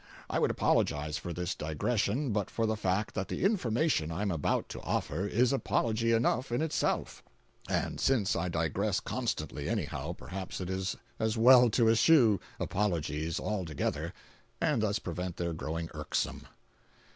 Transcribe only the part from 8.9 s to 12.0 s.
constantly anyhow, perhaps it is as well to